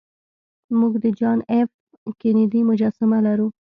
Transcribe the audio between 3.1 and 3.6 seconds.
لرو